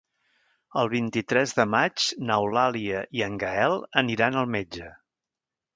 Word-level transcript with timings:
El 0.83 0.87
vint-i-tres 0.93 1.53
de 1.59 1.65
maig 1.75 2.07
n'Eulàlia 2.31 3.05
i 3.21 3.25
en 3.29 3.37
Gaël 3.45 3.79
aniran 4.05 4.43
al 4.45 4.53
metge. 4.57 4.91